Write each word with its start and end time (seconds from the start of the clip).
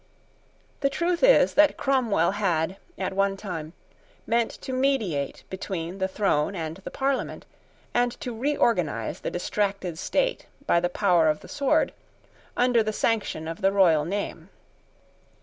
The 0.79 0.89
truth 0.89 1.21
is 1.23 1.53
that 1.53 1.77
Cromwell 1.77 2.31
had, 2.31 2.77
at 2.97 3.13
one 3.13 3.37
time, 3.37 3.73
meant 4.25 4.49
to 4.61 4.73
mediate 4.73 5.43
between 5.51 5.99
the 5.99 6.07
throne 6.07 6.55
and 6.55 6.77
the 6.77 6.89
Parliament, 6.89 7.45
and 7.93 8.11
to 8.19 8.35
reorganise 8.35 9.19
the 9.19 9.29
distracted 9.29 9.99
State 9.99 10.47
by 10.65 10.79
the 10.79 10.89
power 10.89 11.27
of 11.29 11.41
the 11.41 11.47
sword, 11.47 11.93
under 12.57 12.81
the 12.81 12.91
sanction 12.91 13.47
of 13.47 13.61
the 13.61 13.71
royal 13.71 14.03
name. 14.03 14.49